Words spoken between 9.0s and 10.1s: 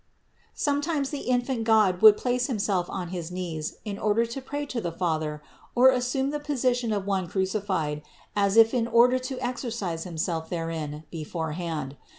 to exercise